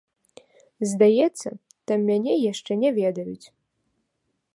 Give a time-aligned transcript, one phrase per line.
[0.93, 1.49] Здаецца,
[1.91, 3.47] там мяне яшчэ не ведаюць.